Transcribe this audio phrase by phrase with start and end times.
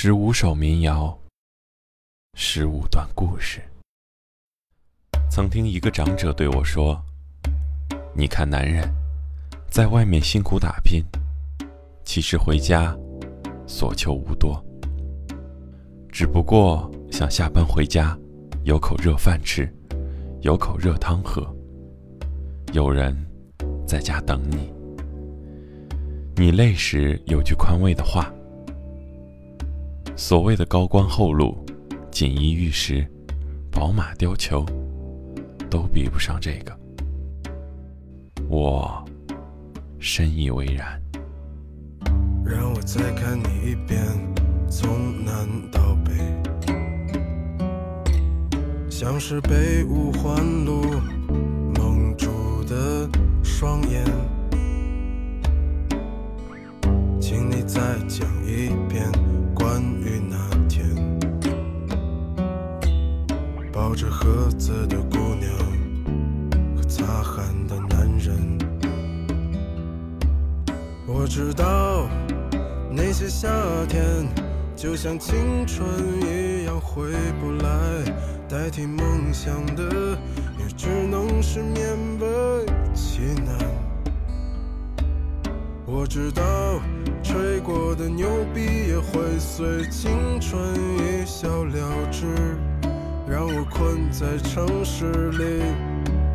[0.00, 1.18] 十五首民谣，
[2.34, 3.60] 十五段故事。
[5.28, 7.02] 曾听一个长者对我说
[8.14, 8.88] ：“你看，男人
[9.68, 11.04] 在外面辛苦打拼，
[12.04, 12.96] 其实回家
[13.66, 14.64] 所求无多，
[16.12, 18.16] 只不过想下班回家
[18.62, 19.68] 有口热饭吃，
[20.42, 21.44] 有口热汤喝，
[22.72, 23.12] 有人
[23.84, 24.72] 在家等你。
[26.36, 28.32] 你累时有句宽慰的话。”
[30.18, 31.56] 所谓的高官厚禄、
[32.10, 33.06] 锦衣玉食、
[33.70, 34.66] 宝马貂裘，
[35.70, 36.76] 都比不上这个。
[38.48, 39.04] 我
[40.00, 41.00] 深以为然。
[42.44, 44.04] 让我再看你一遍，
[44.68, 46.12] 从南到北，
[48.90, 50.82] 像是被五环路
[51.76, 53.08] 蒙住的
[53.44, 54.04] 双眼，
[57.20, 58.26] 请你再讲
[63.78, 65.48] 抱着盒子的姑娘
[66.76, 68.58] 和擦汗的男人，
[71.06, 72.08] 我知道
[72.90, 73.48] 那些夏
[73.88, 74.26] 天
[74.74, 75.88] 就像青春
[76.26, 77.70] 一样回不来，
[78.48, 79.84] 代替梦想的
[80.58, 83.56] 也只能是勉为其难。
[85.86, 86.42] 我知道。
[87.20, 92.26] 吹过的牛逼也会随青春一笑了之，
[93.30, 95.62] 让我困在城市里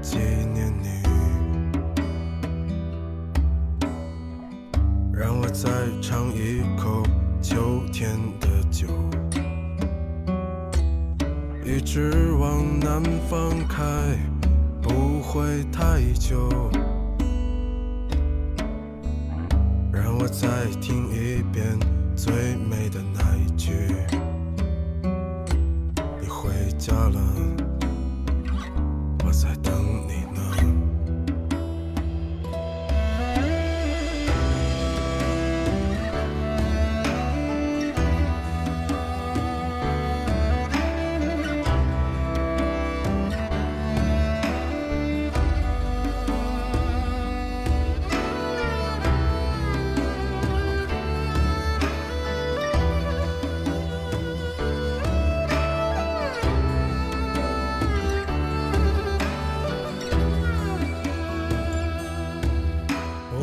[0.00, 0.88] 纪念你，
[5.12, 5.68] 让我再
[6.00, 7.02] 尝一口
[7.42, 8.86] 秋天的酒，
[11.62, 13.84] 一直往南方开，
[14.80, 16.48] 不会太久。
[19.92, 20.48] 让我再
[20.80, 21.78] 听一遍
[22.16, 22.98] 最美的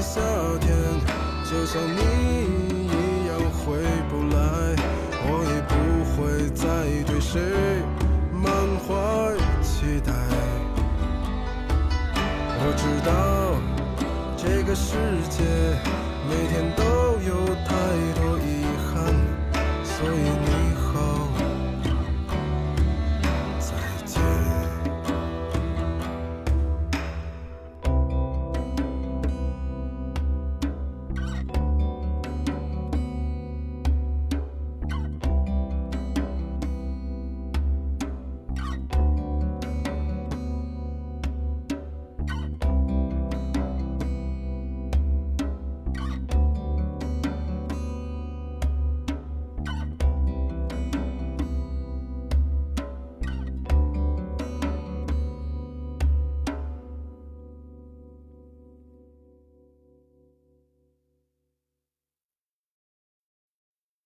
[0.00, 0.20] 夏
[0.60, 0.70] 天
[1.44, 2.00] 就像你
[2.86, 3.78] 一样回
[4.08, 4.36] 不来，
[5.26, 5.72] 我也不
[6.12, 6.64] 会再
[7.04, 7.40] 对谁
[8.32, 8.44] 满
[8.80, 8.88] 怀
[9.62, 10.12] 期待。
[12.60, 13.10] 我知道
[14.36, 14.96] 这个世
[15.30, 16.03] 界。